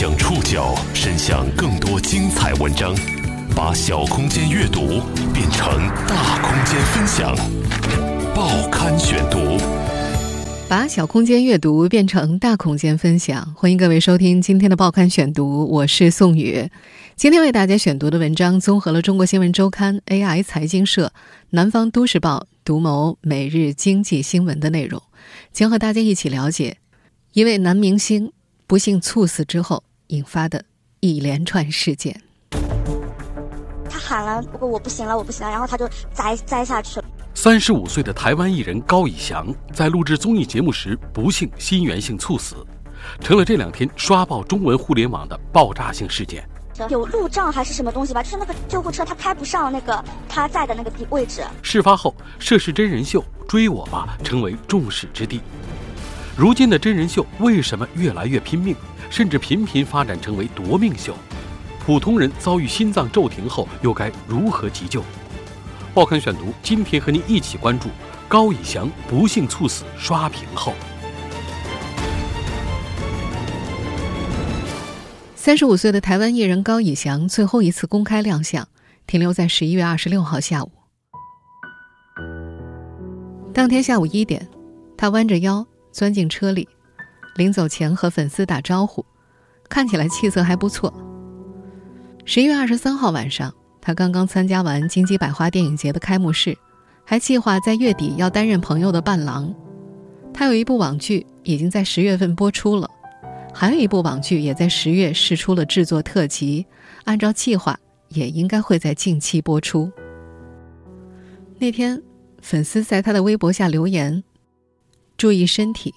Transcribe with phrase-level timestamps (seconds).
[0.00, 2.94] 将触角伸向更多精彩文章，
[3.54, 5.02] 把小空间阅读
[5.34, 5.76] 变成
[6.08, 7.36] 大空间分享。
[8.34, 9.58] 报刊选读，
[10.70, 13.54] 把小空间阅读变成大空间分享。
[13.54, 16.70] 欢迎各位收听今天的报刊选读，我是宋宇。
[17.14, 21.12] 今天为大家选读的文章综合了《中国新闻周刊》、AI 财经社、
[21.50, 25.02] 南方都市报、独谋、每日经济新闻的内容，
[25.52, 26.78] 将和大家一起了解
[27.34, 28.32] 一位男明星。
[28.66, 30.64] 不幸猝死之后引发的
[31.00, 32.20] 一连串事件。
[33.88, 37.06] 他喊了，不过我不行了，我不行了，然后他就栽栽下去了。
[37.34, 42.56] 三十五岁的台湾艺人高以翔在录制综艺节目时不幸心源性猝死，
[43.20, 46.46] 成了这两天刷爆中文互联网的爆炸性事件。
[46.88, 48.22] 有路障还是什么东西吧？
[48.22, 51.42] 就是那个救护车他开不上那个他在的那个地位置。
[51.62, 55.40] 事发后，涉事真人秀《追我吧》成为众矢之的。
[56.36, 58.74] 如今的真人秀为什么越来越拼命，
[59.10, 61.14] 甚至频频发展成为夺命秀？
[61.84, 65.02] 普通人遭遇心脏骤停后，又该如何急救？
[65.92, 67.88] 报刊选读今天和您一起关注
[68.28, 70.72] 高以翔不幸猝死刷屏后。
[75.34, 78.66] 三十五岁的台湾艺人高以翔最后一次公开亮相，
[79.06, 80.70] 停留在十一月二十六号下午。
[83.52, 84.48] 当天下午一点，
[84.96, 85.66] 他弯着腰。
[85.92, 86.68] 钻进车里，
[87.36, 89.04] 临走前和粉丝打招呼，
[89.68, 90.92] 看起来气色还不错。
[92.24, 96.56] 十一月二十三号晚上，他刚刚参加完金鸡百花电影节的开幕式，
[97.04, 99.52] 还计划在月底要担任朋友的伴郎。
[100.32, 102.88] 他有一部网剧已经在十月份播出了，
[103.52, 106.64] 还有一部网剧也在十月试出了制作特辑，
[107.04, 107.76] 按照计划
[108.10, 109.90] 也应该会在近期播出。
[111.58, 112.00] 那天，
[112.40, 114.22] 粉丝在他的微博下留言。
[115.20, 115.94] 注意身体。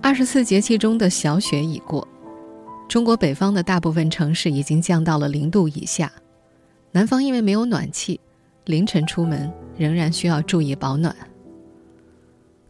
[0.00, 2.08] 二十四节气中的小雪已过，
[2.88, 6.10] 中国北方的大部分城市已经降到了零度以下，
[6.92, 8.18] 南方因为没有暖气，
[8.64, 11.14] 凌晨出门仍然需要注意保暖。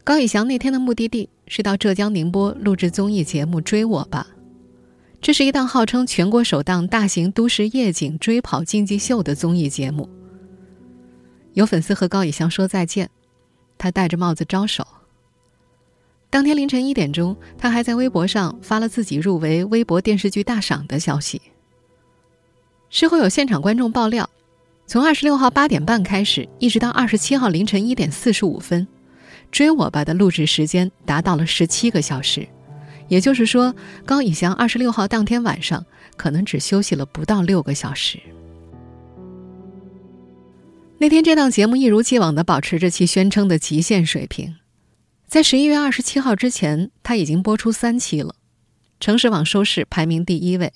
[0.03, 4.27] 高以翔那天的目的地是到浙江宁波录制综艺节目《追我吧》，
[5.21, 10.09] 这是一档号称全国首档大型都市夜景追跑竞技秀的综艺节目。
[11.53, 13.09] 有粉丝和高以翔说再见。
[13.83, 14.87] 他戴着帽子招手。
[16.29, 21.41] 当天凌晨一点钟，他还在微博上发了自己入围微博电视剧大赏的消息。
[22.89, 24.29] 事后有现场观众爆料，
[24.87, 28.87] 从二十六号八点半开始，一直到二十七号凌晨一点四十五分，
[29.51, 32.47] 《追我吧》的录制时间达到了十七个小时，
[33.09, 38.17] 也就是说，高以翔二十六号当天晚上可能只休息了不到六个小时。
[41.03, 44.55] 那天，这档节目一如既往的保持着其宣称的极限水平。
[45.27, 48.35] 在十一月二十七号之前，它已经播出三期了，
[49.01, 50.71] 城市网收视排名第一位。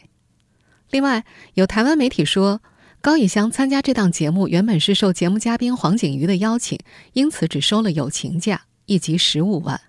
[0.89, 1.23] 另外，
[1.53, 2.61] 有台湾媒体说，
[2.99, 6.77] 高以翔参加这档节目原本是受节目嘉宾黄景瑜的邀请，
[7.13, 9.79] 因此只收了友情价，一集十五万，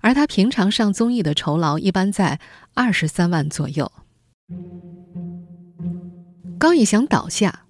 [0.00, 2.40] 而他平常上综艺的酬劳一般在
[2.72, 3.92] 二十三万左右。
[6.58, 7.66] 高以翔倒下，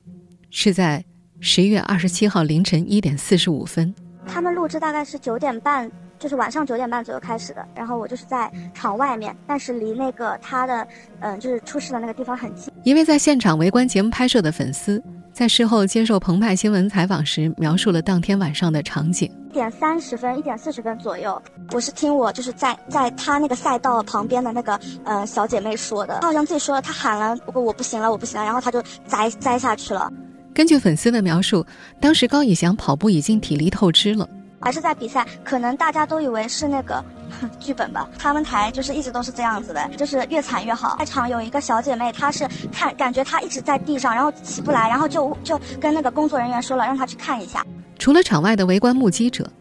[0.52, 1.04] 是在。
[1.40, 3.94] 十一月二十七号凌晨一点四十五分，
[4.26, 7.66] 他们录制大概是九点半，就是晚上九点半左右开始的。
[7.74, 10.86] 然后我就是在场外面，但是离那个他的，
[11.20, 12.72] 嗯，就是出事的那个地方很近。
[12.84, 15.02] 一位在现场围观节目拍摄的粉丝，
[15.32, 21.40] 在事后接受澎湃新闻采访时，描述了当天晚上的场景：一点三十分、一点四十分左右，
[21.72, 30.10] 我是听我就是在在他那个赛道旁边的那个呃小姐妹说的，她好像自己说了，她喊了，不过我不行了，我不行了，然后她就栽栽下去了。
[30.56, 31.66] 根据粉丝的描述，
[32.00, 34.26] 当时高以翔跑步已经体力透支了，
[34.58, 37.04] 还是在比赛，可能大家都以为是那个
[37.60, 38.08] 剧本吧。
[38.18, 40.96] 他们台就是一直都是这样子的，就是越惨越好。
[40.98, 47.62] 在场有一个小姐妹，她是看感觉她一直在地上，然后起不来，然后就就跟那个工作人员说了，让她去看一下。
[47.98, 49.52] 除了场外的围观目击者，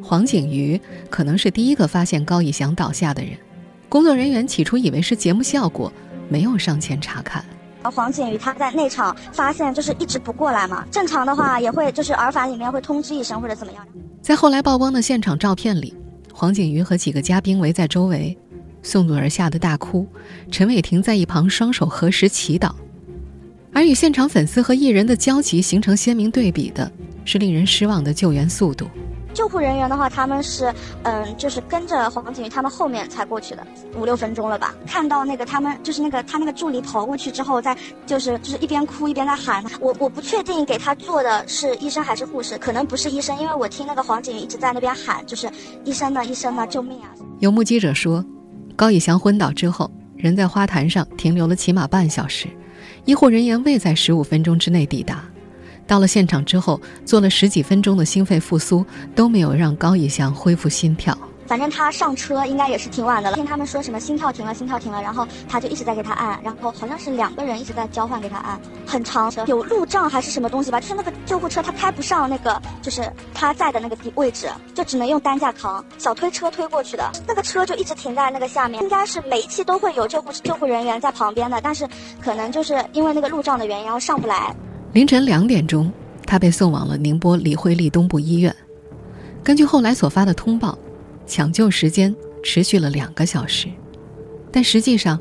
[0.00, 3.32] 黄景瑜可能是第一个发现高以翔倒下的人。
[3.88, 5.92] 工作人员起初以为是节目效果，
[6.28, 7.44] 没有上前查看。
[7.90, 13.86] 黄景瑜他在内场发现就是一直不过来嘛，正常的话也会就是耳返里面会通知一声或者怎么样。
[14.22, 15.94] 在后来曝光的现场照片里，
[16.32, 18.36] 黄景瑜和几个嘉宾围在周围，
[18.82, 20.06] 宋祖儿吓得大哭，
[20.50, 22.72] 陈伟霆在一旁双手合十祈祷。
[23.72, 26.90] 而与现场粉丝和艺人的交集形成鲜明对比的
[27.24, 28.88] 是令人失望的救援速度。
[29.34, 30.72] 救护人员的话，他们是，
[31.02, 33.66] 嗯，就是跟着黄景瑜他们后面才过去的，
[33.98, 34.74] 五六分钟了吧。
[34.86, 37.76] 看到那个他们，就是那个他那个助理跑过去之后，在
[38.06, 39.62] 就是就是一边哭一边在喊。
[39.80, 45.50] 我我不确定给他做的是医生还是护士，可能不是医生，因为我听那个黄景瑜一直在那边喊，就是
[45.84, 47.10] 医生呢，医生呢，救命啊！
[47.40, 48.24] 有目击者说，
[48.76, 52.46] 高以翔昏倒之后，人在花坛上停留了起码半小时，
[53.04, 55.24] 医护人员未在十五分钟之内抵达。
[55.86, 58.84] 到了现场之后，做了十几分钟的心肺复苏，
[59.14, 61.16] 都没有让高以翔恢复心跳。
[61.46, 81.86] 反正他上车应该也是挺晚的了，听他们说什么心跳停了，心跳停了，然后他就一直在给他按，然后好像是两个人一直在交换给他按，很长，有路障还是什么东西吧，就是那个救护车他开不上那个，就是他在的那个地位置，就只能用担架扛，小推车推过去的，那个车就一直停在那个下面，应该是每一期都会有救护救护人员在旁边的，但是
[82.22, 84.56] 可能就是因为那个路障的原因，然后上不来。
[84.94, 85.92] 凌晨两点钟，
[86.24, 88.54] 他被送往了宁波李惠利东部医院。
[89.42, 90.78] 根据后来所发的通报。
[91.26, 93.66] 抢救时间持续了两个小时，
[94.52, 95.18] 但实际上，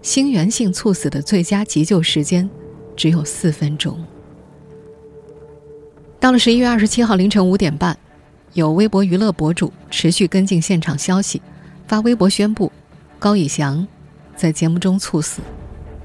[0.00, 2.48] 心源性猝死的最佳急救时间
[2.96, 4.02] 只有四分钟。
[6.18, 7.94] 到了十一月二十七号凌晨五点半，
[8.54, 11.42] 有微博娱乐博主持续跟进现场消息，
[11.86, 12.72] 发微博宣布
[13.18, 13.86] 高以翔
[14.34, 15.42] 在节目中猝死，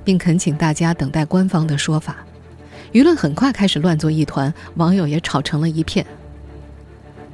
[0.03, 2.26] 并恳请大家等待官方的说法。
[2.97, 6.03] 舆论很快开始乱作一团，网友也吵成了一片。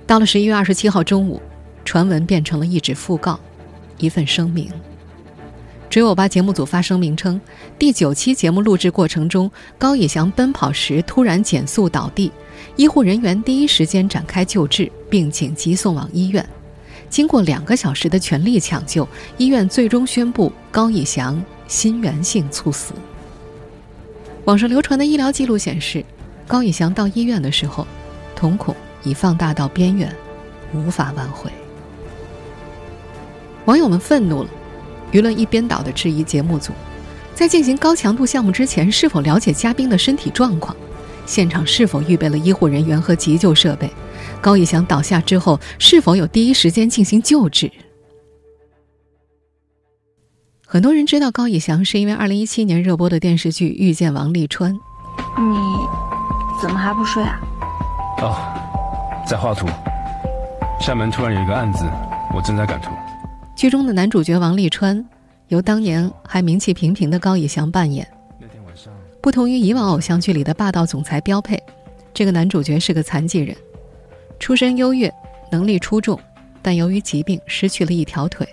[0.06, 1.42] 到了十一月二十七号中午。
[1.86, 3.38] 传闻变成了一纸讣告，
[3.98, 4.69] 一份声明。
[5.89, 7.39] 追我吧节目组发声明称，
[7.77, 12.31] 第九期节目录制过程中，高以翔奔跑时突然减速倒地，
[12.77, 16.45] 医护人员第一时间展开救治，并紧急送往医院。
[17.10, 19.06] 经过两个小时的全力抢救，
[19.38, 22.94] 医院最终宣布高以翔心源性猝死。
[24.45, 26.03] 网上流传的医疗记录显示，
[26.45, 27.87] 高以翔到医院的时候，
[28.35, 30.13] 瞳孔已放大到边缘，
[30.73, 31.49] 无法挽回。
[33.63, 34.49] 网友们愤怒了，
[35.13, 36.73] 舆论一边倒的质疑节目组，
[37.33, 40.75] 在进行高强度项目之前是否了解嘉宾的身体状况，
[41.25, 43.89] 现场是否预备了医护人员和急救设备，
[44.41, 47.71] 高以翔倒下之后是否有第一时间进行救治。
[50.73, 54.73] 很多人知道高以翔是因为2017年热播的电视剧《遇见王沥川》。
[55.37, 55.55] 你
[56.59, 57.39] 怎么还不睡啊？
[58.23, 59.67] 哦，在画图。
[60.81, 61.85] 厦门突然有一个案子，
[62.33, 62.89] 我正在赶图。
[63.55, 65.05] 剧中的男主角王沥川，
[65.49, 68.07] 由当年还名气平平的高以翔扮演。
[69.21, 71.61] 不同于以往偶像剧里的霸道总裁标配，
[72.15, 73.55] 这个男主角是个残疾人，
[74.39, 75.13] 出身优越，
[75.51, 76.19] 能力出众，
[76.63, 78.47] 但由于疾病失去了一条腿，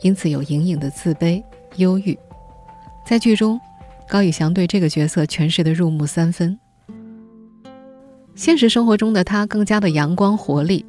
[0.00, 1.42] 因此有隐隐的自卑、
[1.76, 2.18] 忧郁。
[3.06, 3.60] 在剧中，
[4.08, 6.58] 高以翔对这个角色诠释的入木三分。
[8.34, 10.84] 现实生活中的他更加的阳光活力。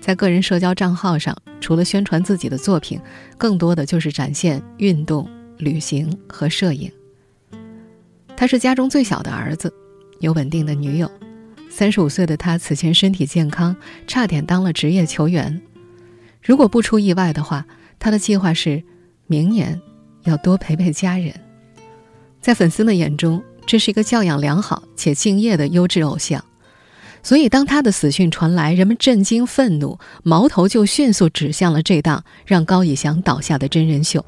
[0.00, 2.98] 在个人社交账号上，除了宣传自己的作品，
[3.36, 5.28] 更多的就是展现运动、
[5.58, 6.90] 旅行和摄影。
[8.34, 9.72] 他是家中最小的儿子，
[10.20, 11.10] 有稳定的女友。
[11.68, 13.76] 三十五岁的他此前身体健康，
[14.06, 15.60] 差点当了职业球员。
[16.42, 17.66] 如果不出意外的话，
[17.98, 18.82] 他的计划是
[19.26, 19.80] 明年
[20.24, 21.34] 要多陪陪家人。
[22.40, 26.44] 在粉丝们眼中，这是一个教养良好且敬业的优质偶像。
[27.22, 34.24] 所以，当他的死讯传来，人们震惊、愤怒，矛头就迅速指向了这档让高以翔倒下的真人秀。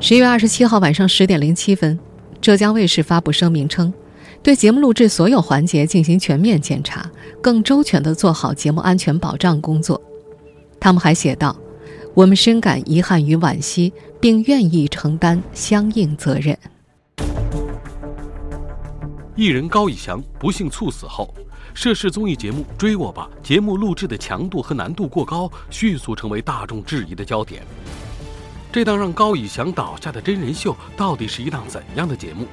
[0.00, 1.96] 十一月二十七号晚上十点零七分，
[2.40, 3.92] 浙江卫视发布声明称，
[4.42, 7.08] 对节目录制所有环节进行全面检查，
[7.40, 10.00] 更周全地做好节目安全保障工作。
[10.80, 11.56] 他们还写道
[12.18, 16.58] ：“我们深感遗憾与惋惜，并愿意承担相应责任。”
[19.36, 21.32] 艺人高以翔不幸猝死后，
[21.74, 27.62] 涉事综艺节目《追我吧》节目录制的强度和难度过高，迅速成为大众质疑的焦点。
[28.72, 32.48] 这档让高以翔倒下的真人秀，到底是一档怎样的节目？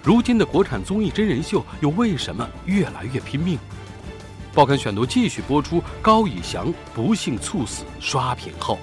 [0.00, 3.58] 如今的国产综艺真人秀又为什么越来越拼命？
[4.54, 8.74] 报刊选读继续播出：高以翔不幸猝死，刷屏后，《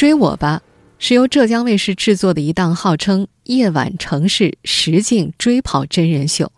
[0.00, 0.62] 追我吧》。
[0.98, 6.50] 是由浙江卫视制作的一档号称“夜晚城市实境追跑真人秀”。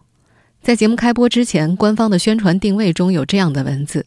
[0.62, 4.06] 在节目开播之前，官方的宣传定位中有这样的文字：“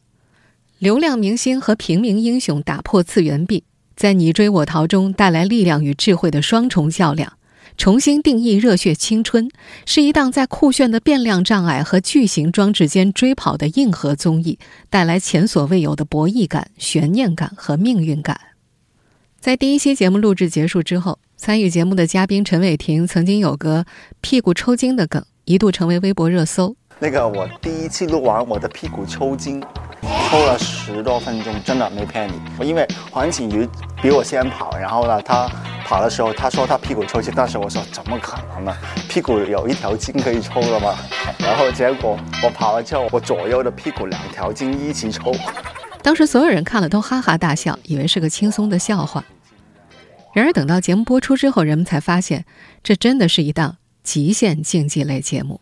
[0.80, 3.66] 流量明星和平民英雄打破次元壁，
[3.98, 7.34] 在你追我逃中带来力量与智慧的双重较量，
[7.78, 9.50] 重新定义热血青春，
[9.86, 14.58] 是一档在酷炫的变量障碍和巨型装置间追跑的硬核综艺，
[14.90, 18.40] 带来前所未有的博弈感、悬念感和命运感。”
[19.46, 23.86] 在第一期节目录制结束之后，参与节目的嘉宾陈伟霆曾经有个
[24.20, 26.76] 屁股抽筋的梗，一度成为微博热搜。
[26.98, 29.62] 那个我第一期录完，我的屁股抽筋，
[30.32, 32.68] 抽了十多分钟，真的没骗你。
[32.68, 33.70] 因为黄景瑜
[34.02, 35.48] 比我先跑，然后呢，他
[35.86, 38.76] 跑的时候他说他屁股抽筋，但是我说怎么可能呢？
[39.08, 40.96] 屁股有一条筋可以抽了吗？
[41.38, 45.32] 然后结果我跑了之后，我左右的屁股两条筋一起抽。
[46.02, 49.24] 当时所有人看了都哈哈大笑，以为是个轻松的笑话。
[50.36, 52.44] 然而等到节目播出之后，人们才发现，
[52.84, 55.62] 这真的是一档极限竞技类节目。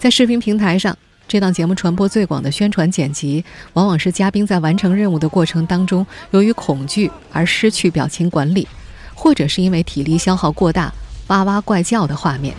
[0.00, 0.96] 在视频平台上，
[1.28, 3.44] 这档节目传播最广的宣传剪辑，
[3.74, 8.66] 往往是嘉宾在完成任务的过程当中，由于恐惧而失去表情管理，
[9.14, 10.90] 或者是因为体力消耗过大，
[11.26, 12.54] 哇哇怪叫的画面。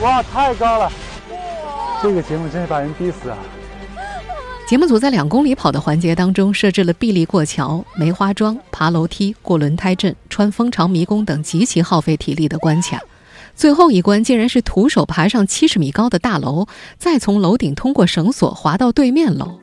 [0.00, 0.92] 哇，太高了！
[2.00, 3.36] 这个节目真是把人逼死啊！
[4.68, 13.00] 节目组在两公里跑的环节当中设置了臂力过桥、梅花桩、爬楼梯、过轮胎阵、穿蜂巢迷宫等极其耗费体力的关卡。
[13.56, 16.66] 最后一关竟然是徒手爬上七十米高的大楼，
[16.98, 19.58] 再从楼顶通过绳索滑到对面楼。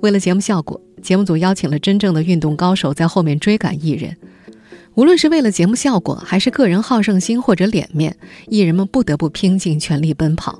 [0.00, 4.16] 为了节目效果，节目组邀请了真正的运动高手在后面追赶艺人。
[4.94, 8.16] 无论是为了节目效果，还是个人好胜心或者脸面，
[8.48, 10.58] 艺人们不得不拼尽全力奔跑。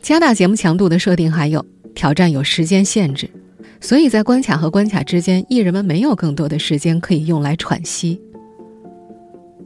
[0.00, 3.28] 加大节目强度的设定还有挑战有时间限制，
[3.80, 8.20] 所以在关卡和关卡之间，艺人们没有更多的时间可以用来喘息。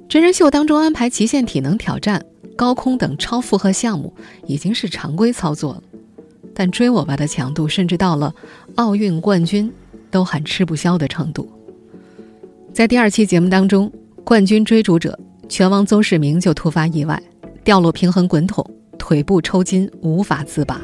[0.09, 2.25] 真人秀当中安排极限体能挑战、
[2.57, 4.15] 高空等超负荷项目
[4.47, 5.83] 已经是常规操作了，
[6.55, 8.35] 但追我吧的强度甚至到了
[8.77, 9.73] 奥运冠军
[10.11, 11.51] 都喊吃不消的程度。
[12.73, 13.91] 在第二期节目当中，
[14.23, 15.19] 冠军追逐者
[15.49, 17.21] 拳王邹市明就突发意外，
[17.65, 18.65] 掉落平衡滚筒，
[18.99, 20.81] 腿部抽筋，无法自拔。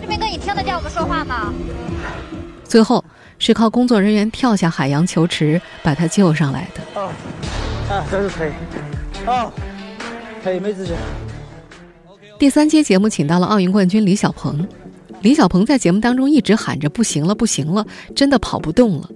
[0.00, 1.52] 志明哥，你听得见我们说话吗？
[2.64, 3.04] 最后
[3.38, 7.00] 是靠工作人员跳下海洋球池把他救上来的。
[7.00, 7.12] 啊，
[7.90, 8.52] 啊，这是腿，
[9.26, 9.50] 啊，
[10.42, 10.94] 腿没自信。
[12.38, 14.66] 第三期节目请到了奥运冠军李小鹏。
[15.22, 19.08] 李小鹏在节目当中一直喊着“不行了，不行了”，真的跑不动了。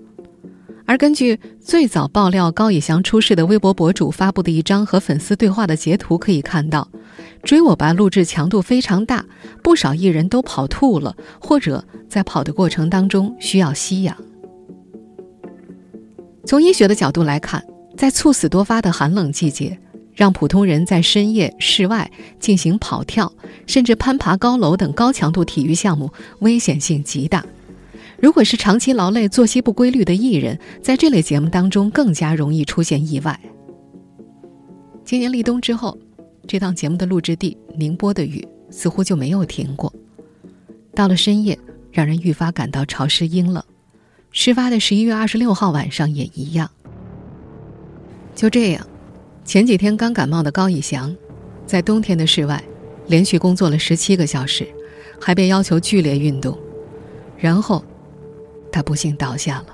[0.90, 6.88] 而根据最早爆料高以翔出事的微博博主发布的一张和粉丝对话的截图，可以看到，
[7.44, 9.24] 追我吧录制强度非常大，
[9.62, 14.16] 不少艺人都跑吐了，或者在跑的过程当中需要吸氧。
[16.44, 17.64] 从医学的角度来看，
[17.96, 19.78] 在猝死多发的寒冷季节。
[20.12, 23.32] 让普通人在深夜室外进行跑跳，
[23.66, 27.46] 甚至攀爬高楼等高强度体育项目，危险性极大。
[28.20, 33.38] 如果是长期劳累、作息不规律的艺人，在这类节目当中更加容易出现意外。
[35.04, 35.96] 今年立冬之后，
[36.46, 39.92] 这档节目的录制地宁波的雨似乎就没有停过。
[40.94, 41.58] 到了深夜，
[41.90, 43.64] 让人愈发感到潮湿阴冷。
[44.32, 46.70] 事发的十一月二十六号晚上也一样。
[48.34, 48.86] 就这样。
[49.42, 51.16] 前几天刚感冒的高以翔，
[51.66, 52.62] 在冬天的室外
[53.08, 54.68] 连续工作了十七个小时，
[55.18, 56.56] 还被要求剧烈运动，
[57.36, 57.82] 然后
[58.70, 59.66] 他不幸倒下了。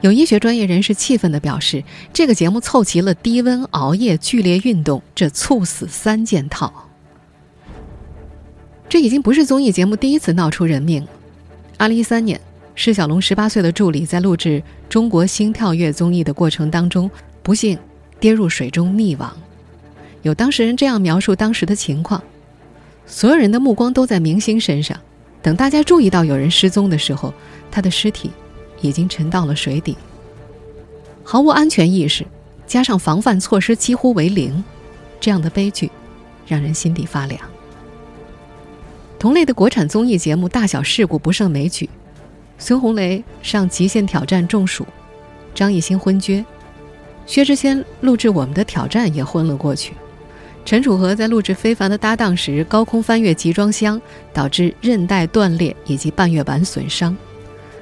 [0.00, 6.72] 有医学专业人士气愤地表示：“这个节目凑齐了低温、熬夜、剧烈运动，这猝死三件套。”
[8.88, 11.08] 这已经不是综艺节目第一次闹出人命了。
[11.76, 12.40] 二零一三年，
[12.74, 17.10] 释小龙十八岁的助理在录制《中国心跳跃》综艺的过程当中，
[17.42, 17.78] 不幸。
[18.20, 19.32] 跌入水中溺亡，
[20.22, 22.20] 有当事人这样描述当时的情况：
[23.06, 24.98] 所有人的目光都在明星身上，
[25.42, 27.32] 等大家注意到有人失踪的时候，
[27.70, 28.30] 他的尸体
[28.80, 29.96] 已经沉到了水底。
[31.22, 32.26] 毫无安全意识，
[32.66, 34.64] 加上防范措施几乎为零，
[35.20, 35.90] 这样的悲剧
[36.46, 37.40] 让人心底发凉。
[39.18, 41.88] 同类的国产综艺节目大小事故不胜枚举，
[42.56, 44.86] 孙红雷上《极限挑战》中暑，
[45.54, 46.44] 张艺兴昏厥。
[47.26, 49.92] 薛之谦录制《我们的挑战》也昏了过去，
[50.68, 53.98] 陈楚河在录制《非凡的搭档》时高空翻越集装箱，
[54.34, 57.16] 导致韧带断裂以及半月板损伤。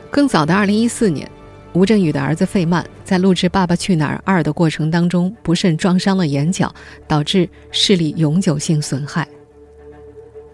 [0.09, 1.29] 更早的2014年，
[1.73, 6.73] 吴镇宇的儿子费曼在录制《爸爸去哪儿二》的过程当中不慎撞伤了眼角，
[7.09, 9.25] 导致视力永久性损害。《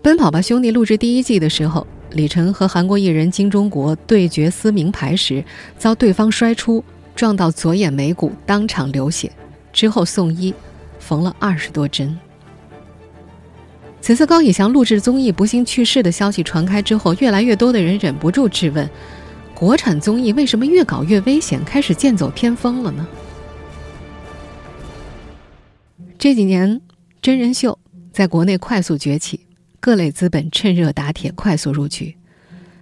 [0.01, 5.45] 奔跑吧兄弟》录制第一季的时候，李晨和韩国艺人金钟国对决撕名牌时，
[5.77, 6.83] 遭对方摔出。
[7.15, 9.31] 撞到左眼眉骨，当场流血，
[9.71, 10.55] 之后送医，
[11.13, 12.19] 缝了二十多针。
[14.01, 18.89] 此次高以翔录制综艺不幸去世的消息传开之后，越来越多的人忍不住质问：
[19.55, 23.07] 国产综艺为什么越搞越危险，开始剑走偏锋了呢？
[26.19, 26.81] 这几年，
[27.21, 27.79] 真人秀
[28.11, 29.47] 在国内快速崛起，
[29.81, 32.17] 各类资本趁热打铁，快速入局。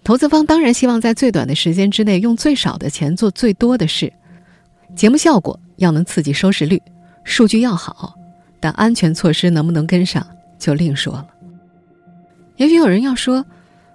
[0.04, 4.12] 投资方当然希望在最短的时间之内，用最少的钱做最多的事。
[4.94, 6.80] 节目效果要能刺激收视率，
[7.24, 8.14] 数据要好，
[8.60, 10.24] 但安全措施能不能跟上
[10.58, 11.26] 就另说了。
[12.56, 13.44] 也许有人要说，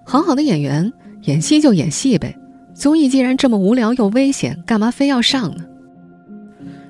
[0.03, 0.91] 好好的演员
[1.21, 2.35] 演戏就演戏呗，
[2.73, 5.63] 综艺既然这么无聊又危险，干嘛非要上呢？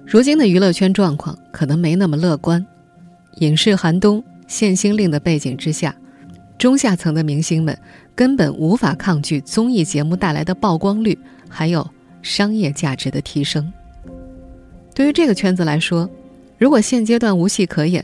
[0.05, 2.65] 如今的娱乐圈状况可能没那么乐观，
[3.39, 5.93] 影视寒冬限薪令的背景之下，
[6.57, 7.77] 中下层的明星们
[8.15, 11.17] 根本无法抗拒综艺节目带来的曝光率，
[11.49, 11.85] 还有
[12.21, 13.73] 商业价值的提升。
[14.93, 16.09] 对于这个圈子来说，
[16.57, 18.03] 如果现阶段无戏可演，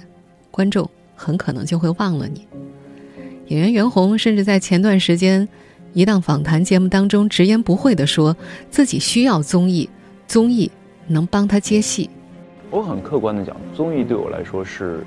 [0.52, 2.46] 观众很可能就会忘了你。
[3.48, 5.48] 演员袁弘甚至在前段时间
[5.94, 8.36] 一档访谈节目当中直言不讳地说
[8.70, 9.90] 自己需要综艺，
[10.28, 10.70] 综艺
[11.08, 12.10] 能帮他接戏。
[12.70, 15.00] 我很客观地讲，综艺对我来说是，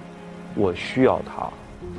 [0.55, 1.47] 我需要它。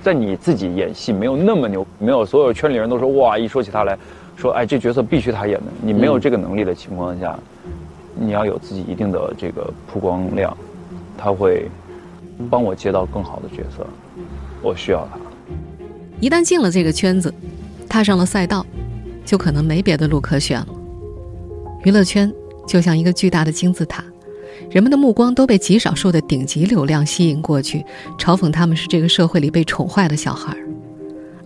[0.02, 3.96] 在你自己演戏没有那么牛，没有所有圈里人都说哇，一说起他来
[4.36, 5.66] 说，哎，这角色必须他演的。
[5.80, 7.38] 你没有这个能力的情况下，
[8.16, 10.56] 你要有自己一定的这个曝光量，
[11.18, 11.70] 他会
[12.50, 13.86] 帮我接到更好的角色。
[14.62, 15.20] 我需要他。
[16.20, 17.34] 一旦进了这个圈子，
[17.88, 18.66] 踏上了赛道，
[19.26, 20.68] 就可能没别的路可选了。
[21.84, 22.32] 娱乐圈
[22.66, 24.04] 就像一个巨大的金字塔，
[24.72, 27.86] 人们的目光都被极少数的顶级流量吸引过去，
[28.18, 30.56] 嘲讽他们是这个社会里被宠坏的小孩。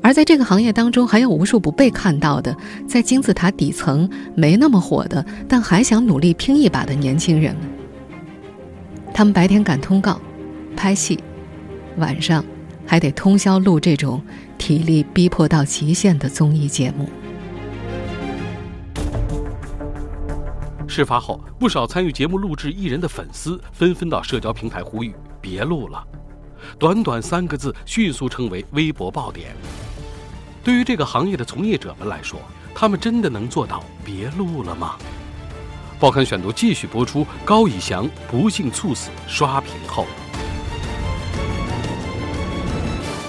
[0.01, 2.55] 而在这个行业当中，还有无数不被看到的，
[2.88, 7.63] 在金字塔底层没那么火的，但还想努力拼一把的年轻人们。
[9.13, 10.20] 他们白天赶通告、
[10.75, 11.20] 拍戏，
[11.98, 12.44] 晚上
[12.86, 14.22] 还得通宵录这种。
[14.60, 17.10] 体力逼迫到极限的综艺节目。
[20.86, 26.06] 事发后，不少参与节目录制艺人的粉丝纷纷到社交平台呼吁：“别录了！”
[26.78, 29.56] 短短三个字，迅速成为微博爆点。
[30.62, 32.38] 对于这个行业的从业者们来说，
[32.75, 34.98] 他们真的能做到别录了吗？
[36.00, 40.06] 报刊选读继续播出：高以翔不幸猝死，刷屏后。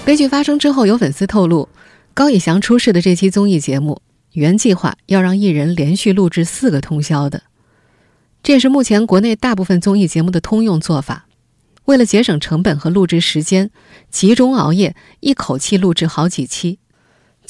[0.04, 1.68] 悲剧发生之后，有粉丝透露，
[2.14, 4.00] 高以翔出事的这期综艺节目
[4.32, 7.42] 原计划要让艺人连续录制四个通宵的，
[8.40, 11.26] 这也是目前国内大部分综艺节目的通用做法。
[11.86, 13.72] 为了节省成本和录制时间，
[14.10, 16.78] 集中熬夜，一口气录制好几期。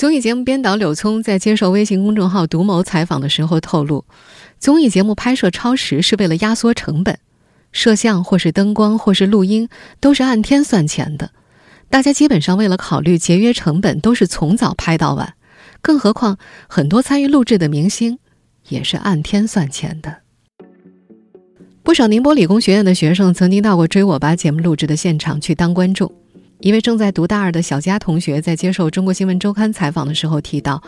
[0.00, 4.06] 综艺节目编导柳聪在接受微信公众号“独谋”采访的时候透露，
[4.58, 7.18] 综艺节目拍摄超时是为了压缩成本，
[7.70, 9.68] 摄像或是灯光或是录音
[10.00, 11.32] 都是按天算钱的。
[11.90, 15.34] 大家基本上为了考虑节约成本，都是从早拍到晚，
[15.82, 18.18] 更何况很多参与录制的明星
[18.70, 20.20] 也是按天算钱的。
[21.82, 26.10] 不少宁波理工学院的学生曾经到过《追我吧》节目录制的现场去当观众。
[26.60, 30.82] 一位正在读大二的小佳同学在接受《中国新闻周刊》采访的时候提到，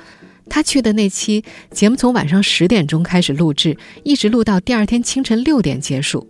[0.50, 6.28] 他去的那期节目从晚上十点钟开始录制，一直录到第二天清晨六点结束。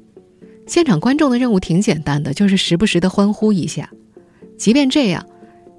[0.69, 3.91] 现场观众的任务挺简单的，就是时不时的欢呼一下。
[4.57, 5.27] 即便这样，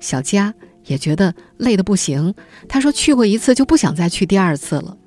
[0.02, 0.54] 小佳
[0.86, 2.36] 也觉得累得不行。
[2.68, 4.98] 他说：“去过一次就不想再去第二次了。”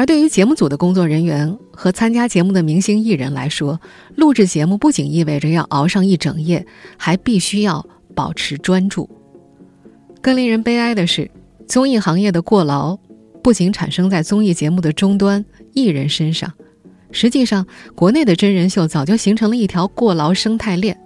[0.00, 3.78] 而对于节目组的工作人员和参加节目的明星艺人来说，
[4.16, 7.86] 录制节目不仅意味着要熬上一整夜，还必须要
[8.16, 9.06] 保持专注。
[10.22, 11.30] 更令人悲哀的是，
[11.68, 12.98] 综艺行业的过劳
[13.42, 16.50] 不仅产生在综艺节目的终端艺人身上，
[17.12, 20.98] 实际上，国内的真人秀早就形成了一条过劳生态链。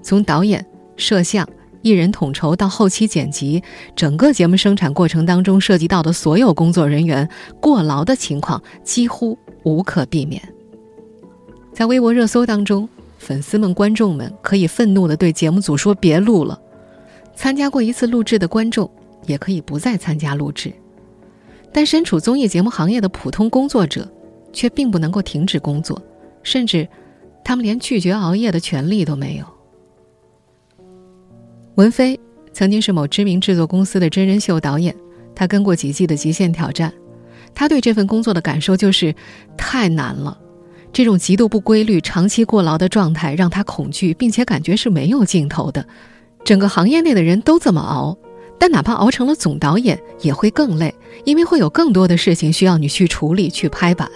[0.00, 0.64] 从导演、
[0.96, 1.44] 摄像、
[1.82, 3.62] 艺人统筹到后期剪辑，
[3.94, 7.28] 整个节目生产过程当中涉及到的所有工作人员
[7.60, 10.42] 过劳的情况几乎无可避免。
[11.72, 12.88] 在微博热搜当中，
[13.18, 16.60] 粉丝们、观众们可以愤怒地对节目组说：“别录了。”
[17.36, 18.90] 参加过一次录制的观众
[19.26, 20.72] 也可以不再参加录制。
[21.72, 24.10] 但身处综艺节目行业的普通工作者，
[24.52, 26.02] 却并不能够停止工作，
[26.42, 26.88] 甚至
[27.44, 29.44] 他们连拒绝熬夜的权利都没有。
[31.78, 32.18] 文飞
[32.52, 34.92] 曾经是某知名制作公司的真人秀导演，
[35.32, 36.90] 他跟过几季的《极限挑战》，
[37.54, 39.14] 他对这份工作的感受就是
[39.56, 40.36] 太难了。
[40.92, 45.86] 这种极度不规律、长期过劳的状态让他恐惧，并且感觉是没有尽头的。
[46.44, 48.18] 整个行业内的人都这么熬，
[48.58, 50.92] 但哪怕熬成了总导演，也会更累，
[51.24, 54.10] 因为会有更多的事情需要你去处理、去拍板。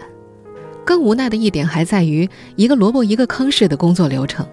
[0.84, 4.44] 更无奈的一点还在于一个萝卜一个坑式的工作流程，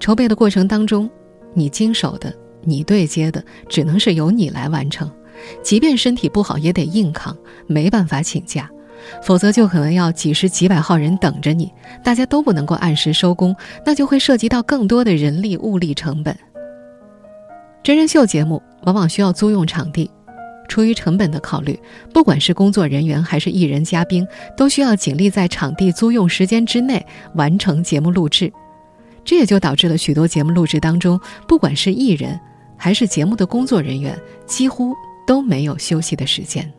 [0.00, 1.10] 筹备的过程当中。
[1.54, 2.32] 你经手的，
[2.62, 5.10] 你对接的，只能是由你来完成。
[5.62, 8.68] 即便身体不好，也得硬扛，没办法请假，
[9.22, 13.54] 否则就可能要几十几百号人等着你，大家都不能够按时收工，
[13.86, 16.36] 那就会涉及到更多的人力物力成本。
[17.84, 20.10] 真人秀节目往往需要租用场地，
[20.68, 21.78] 出于成本的考虑，
[22.12, 28.52] 不管是工作人员还是艺人嘉宾，都需要尽力在场地租用时间之内完成节目录制。
[29.28, 32.40] 这也就导致了许多节目录制当中，不管是艺人
[32.78, 34.94] 还是节目的工作人员，几乎
[35.26, 36.72] 都没有休息的时间。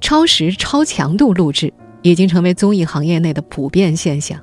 [0.00, 4.40] 超时、超强度录制已经成为综艺行业内的普遍现象。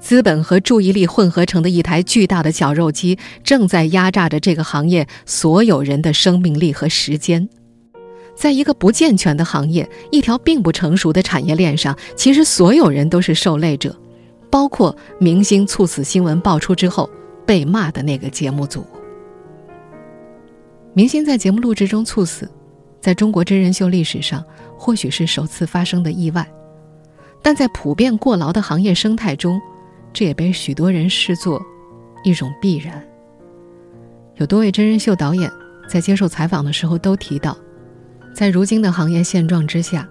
[0.00, 7.48] 资本和注意力混合成的一台巨大的绞肉机，正在压榨着这个行业所有人的生命力和时间。
[8.34, 13.96] 在一个不健全的行业、一条并不成熟的产业链上，其实所有人都是受累者，
[14.50, 17.08] 包括明星猝死新闻爆出之后
[17.46, 18.84] 被骂的那个节目组。
[20.92, 22.50] 明星在节目录制中猝死，
[23.00, 24.44] 在中国真人秀历史上
[24.76, 26.44] 或许是首次发生的意外，
[27.40, 29.60] 但在普遍过劳的行业生态中，
[30.12, 31.62] 这也被许多人视作
[32.24, 33.00] 一种必然。
[34.34, 35.50] 有多位真人秀导演
[35.88, 37.56] 在接受采访的时候都提到，
[38.34, 40.08] 在如今的行业现状之下，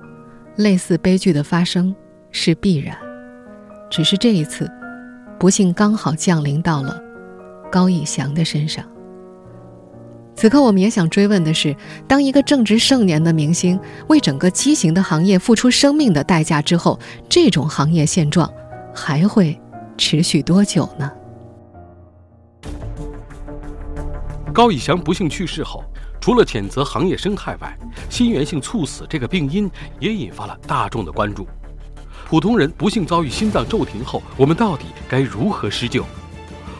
[0.55, 1.93] 类似悲剧的发生
[2.31, 3.08] 是必然。
[3.89, 4.69] 只是这一次，
[5.39, 6.99] 不幸刚好降临到了
[7.71, 8.85] 高以翔的身上。
[10.35, 11.75] 此刻，我们也想追问的是：
[12.07, 16.97] 当一个正值盛年的明星为整个畸形的行业付出生命的代价之后，
[17.27, 18.51] 这种行业现状
[18.93, 19.59] 还会？
[19.97, 21.11] 持续多久呢？
[24.53, 25.83] 高以翔不幸去世后，
[26.21, 27.77] 除了谴责行业生态外，
[28.09, 31.45] 心源性猝死这个病因也引发了大众的关注。
[32.29, 36.05] 普通人不幸遭遇心脏骤停后，我们到底该如何施救？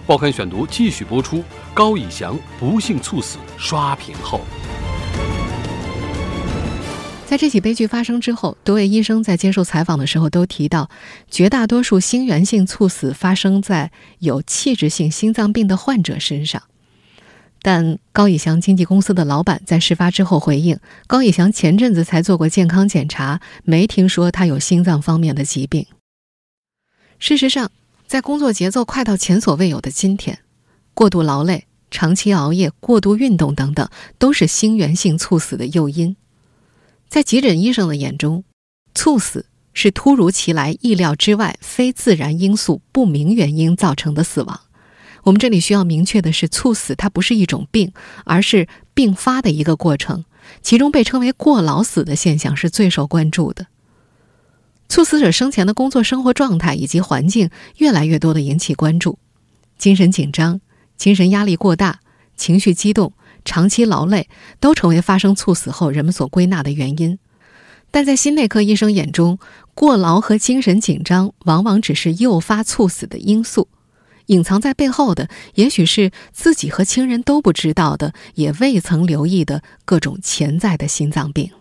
[0.05, 4.41] 报刊选读继续播出：高以翔不幸猝死，刷屏后。
[7.25, 10.87] 在这起悲剧发生之后，多位医生在接受采访的时候都提到，
[11.31, 16.61] 绝大多数心源性猝死发生在有器质性心脏病的患者身上。
[17.61, 25.85] 但高以翔经纪公司的老板在事发之后回应，高以翔前阵子才做过健康检查，没听说他有心脏方面的疾病。
[27.19, 27.69] 事实上，
[28.07, 30.39] 在工作节奏快到前所未有的今天，
[30.93, 36.15] 过度劳累、长期熬夜、过度运动等等，都是心源性猝死的诱因。
[37.09, 38.45] 在急诊医生的眼中，
[38.93, 44.61] 猝死是突如其来、意料之外、非自然因素、不明原因造成的死亡。
[45.23, 47.91] 我们这里需要明确的是，猝死它不是一种病，
[48.25, 50.25] 而是并发的一个过程。
[50.61, 53.67] 其中被称为过劳死的现象是最受关注的。
[54.87, 59.19] 猝死者生前的工作生活状态以及环境越来越多的引起关注，
[59.77, 60.59] 精神紧张、
[60.97, 61.99] 精神压力过大、
[62.35, 63.13] 情绪激动。
[63.45, 64.27] 长期劳累
[64.59, 67.17] 都成为发生猝死后人们所归纳的原因，
[67.89, 69.39] 但在心内科医生眼中，
[69.73, 73.69] 过劳和精神紧张往往只是诱发猝死的因素，
[74.29, 81.51] 隐藏在背后的也许是自己和亲人都不知道的、也未曾留意的各种潜在的心脏病。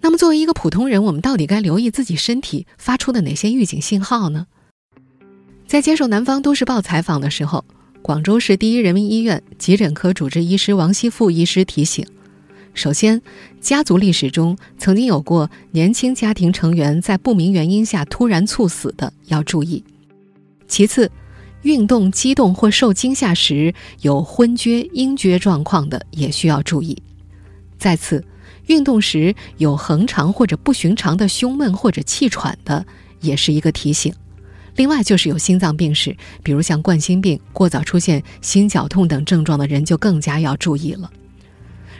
[0.00, 4.46] 那么，作为一个普通人，我们到底该留意自己身体发出的哪些预警信号呢？
[5.66, 7.64] 在接受《南方都市报》采访的时候。
[8.02, 12.06] 广州市第一人民医院急诊科主治医师王希富医师提醒：
[12.72, 13.20] 首先，
[13.60, 19.84] 家族历史中曾经有过年轻家庭成员在不明原因下突然猝死的，要注意；
[20.66, 21.12] 其次，
[21.62, 26.96] 运动激动或受惊吓时有昏厥、阴厥状况的，也需要注意；
[27.78, 28.24] 再次，
[28.66, 32.84] 运动时有恒长或者不寻常的胸闷或者气喘的，
[33.20, 34.12] 也是一个提醒。
[34.76, 41.10] 另外就是有心脏病史，比如像冠心病、过早出现心绞痛等症状的人，就更加要注意了。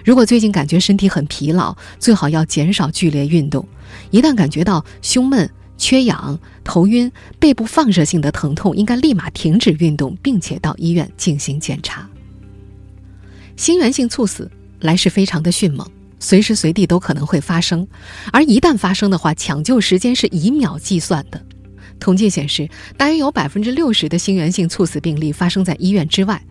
[0.03, 3.67] 如果最近感觉身体很疲劳，最好要减少剧烈运动。
[4.11, 12.07] 一旦感觉到胸闷、缺氧、头晕、背部放射性的疼痛，应该立马停止运动，并且到医院进行检查。
[13.57, 14.49] 心源性猝死
[14.81, 17.89] 来势非常的迅猛，随时随地都可能会发生，
[18.31, 21.43] 而一旦发生的话，抢救时间是以秒计算的。
[21.99, 26.43] 统计显示，大约有百分之六十的心源性猝死病例发生在医院之外，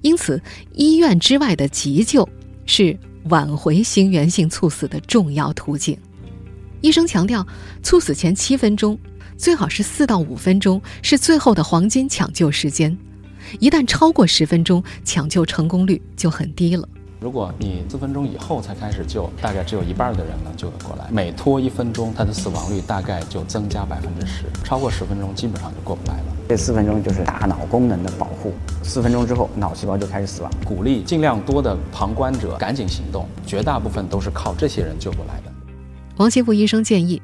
[0.00, 2.26] 因此，医院之外的急救
[2.64, 5.96] 是挽回心源性猝死的重要途径。
[6.80, 7.46] 医生强调，
[7.82, 8.98] 猝死前七分钟，
[9.36, 12.96] 最好是四到五分钟是最后的黄金抢救时间，
[13.58, 16.88] 一旦超过十分钟，抢救成功率就很低了。
[17.20, 21.06] 如果你四分钟以后才开始救，大概只有一半的人能救得过来。
[21.10, 24.44] 每拖一分钟，他的死亡率大概就增加百分之十。
[24.64, 26.24] 超过十分钟，基本上就过不来了。
[26.48, 28.54] 这四分钟就是大脑功能的保护。
[28.82, 30.50] 四分钟之后，脑细胞就开始死亡。
[30.64, 35.49] 鼓励尽量多的旁观者赶紧行动，绝大部分都是靠这些人救过来的。
[36.20, 37.22] 王新富医生建议，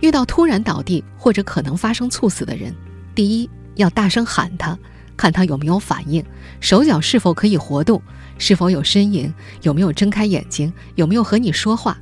[0.00, 2.74] 遇到突然倒地或者可能发生猝死的人，
[3.14, 4.78] 第一要大声喊他，
[5.14, 6.24] 看他有没有反应，
[6.58, 8.00] 手脚是否可以活动。
[8.38, 9.30] 是否有呻吟？
[9.60, 10.72] 有没有睁开眼睛？
[10.94, 11.98] 有没有和你说话？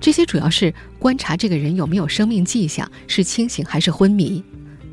[0.00, 4.42] 这些主要是观察这个人有没有生命迹象，是清醒还是昏迷。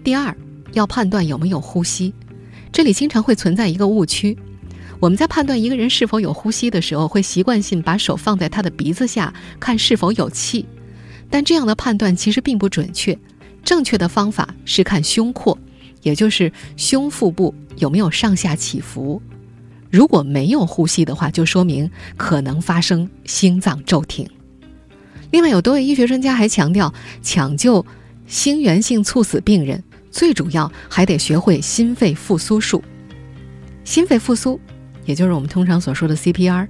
[0.03, 0.37] 第二，
[0.73, 2.13] 要判断有没有呼吸。
[2.71, 4.37] 这里经常会存在一个误区：
[4.99, 10.67] 我们在判断一个人是否有呼吸的时候，会习惯性把手放在他的鼻子下，看是否有气。
[11.33, 13.17] 但这样的判断其实并不准确。
[13.63, 15.57] 正确的方法是看胸廓，
[16.03, 19.19] 也就是胸腹部有没有上下起伏。
[19.89, 24.29] 如果没有呼吸的话，就说明可能发生心脏骤停。
[25.31, 26.93] 另外，有多位医学专家还强调，
[27.23, 27.83] 抢救
[28.27, 32.83] 心源性猝死病人，最主要还得学会心肺复苏术。
[33.83, 34.59] 心肺复苏，
[35.03, 36.67] 也就是我们通常所说的 CPR，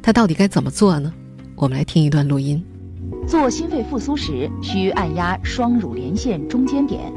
[0.00, 1.12] 它到底该怎么做呢？
[1.56, 2.64] 我们来听一段录音。
[3.26, 7.12] 做心肺复苏时，需按压双乳连线中间点，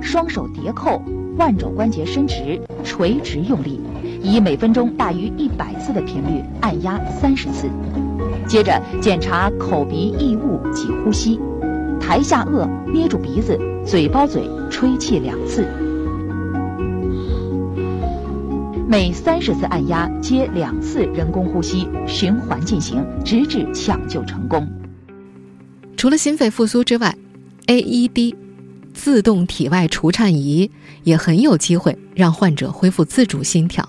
[0.00, 1.00] 双手叠扣，
[1.38, 3.80] 腕肘关节伸直，垂直用力，
[4.22, 7.68] 以每分钟大于一百次的频率按压三十次。
[8.48, 11.40] 接着检查口鼻异物及呼吸，
[12.00, 15.66] 抬下颚，捏住鼻子，嘴包嘴吹气两次。
[18.88, 24.66] 每三十次按压接两次人工呼吸，循环进行，直至抢救成功。
[25.96, 27.16] 除了心肺复苏之外
[27.66, 28.34] ，AED
[28.92, 30.70] 自动体外除颤仪
[31.04, 33.88] 也很有机会让患者恢复自主心跳。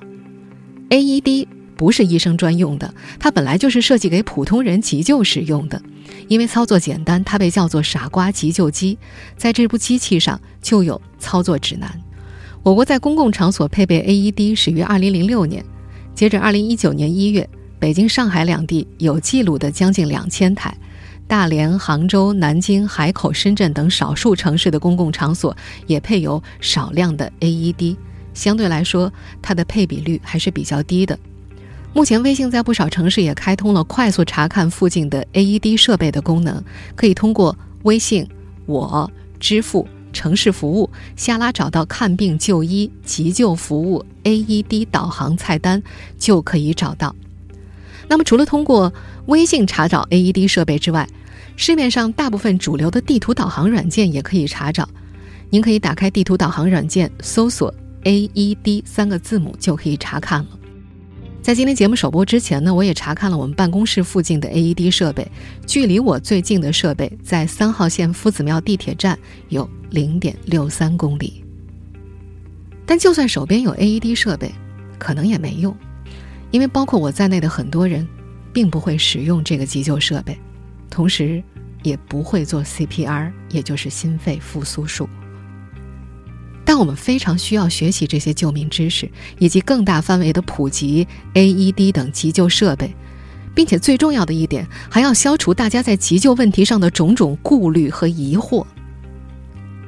[0.89, 5.81] AED 不是医生专用的，它本来就是设计给普通人急救使用的。
[6.29, 8.97] 因为操作简单，它被叫做“傻瓜急救机”。
[9.35, 12.01] 在这部机器上就有操作指南。
[12.63, 15.63] 我国在公共场所配备 AED 始于2006年，
[16.15, 20.75] 截至2019年1月，北京、上海两地有记录的将近两千台，
[21.27, 27.97] 大连、杭州、南京、海口、深圳等少数城市的公共场所也配有少量的 AED。
[28.33, 29.11] 相对来说，
[29.41, 31.17] 它的配比率还是比较低的。
[31.93, 36.63] 目前，微信在不少城市也开通了快速查看附近的 AED 设备的功能，
[36.95, 38.27] 可以通过微信、
[38.65, 39.87] 我支付。
[40.13, 45.83] 城市服务下拉找到看病就医急救服务 AED 导航菜单
[46.17, 47.15] 就可以找到。
[48.07, 48.93] 那么，除了通过
[49.25, 51.07] 微信查找 AED 设备之外，
[51.55, 54.87] 市面上大部分主流的地图导航软件也可以查找。
[55.49, 60.47] 您可以打开地图导航软件，搜索 AED 三个字母就可以查看了。
[61.41, 65.25] 在今天节目首播之前呢，我也查看了我们办公室附近的 AED 设备，
[65.65, 69.17] 距离我最近的设备在三号线夫子庙地铁站
[69.47, 71.41] 有零点六三公里。
[72.85, 74.51] 但就算手边有 AED 设备，
[74.99, 75.73] 可能也没用，
[76.51, 78.07] 因为包括我在内的很多人，
[78.53, 80.37] 并不会使用这个急救设备，
[80.89, 81.43] 同时
[81.83, 85.07] 也不会做 CPR，也就是心肺复苏术。
[86.65, 92.93] 但我们非常需要学习这些救命知识，以及更大范围的普及 AED 等急救设备，
[93.55, 98.65] 并且最重要的一点，还要消除大家在急救问题上的种种顾虑和疑惑。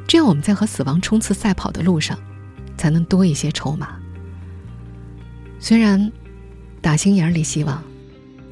[0.08, 2.17] 这样我们在和死亡冲刺赛跑的路上，
[2.78, 4.00] 才能多一些筹码。
[5.60, 6.10] 虽然
[6.82, 7.84] 打心眼里希望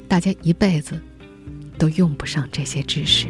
[0.06, 1.00] 大家一辈子
[1.78, 3.26] 都用不上这些知识。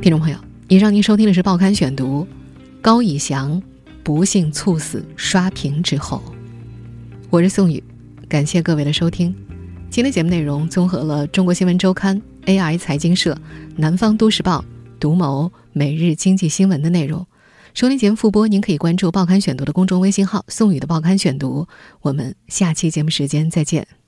[0.00, 0.36] 听众朋友，
[0.68, 2.24] 以上您收听的是《报刊选读》，
[2.80, 3.62] 高以翔
[4.02, 6.22] 不幸猝死刷屏之后，
[7.30, 7.82] 我是宋宇，
[8.28, 9.34] 感谢各位的收听。
[9.90, 13.38] 今天节目内容综合了《中国新闻周刊》、AI 财经社、
[13.76, 14.64] 南方都市报、
[14.98, 17.24] 独谋、每日经济新闻的内容。
[17.72, 21.66] 收听节目复播，您可以关注《报刊选读》的公众微信号“宋宇的报刊选读”。
[22.02, 23.86] 我们下期节目时间再见。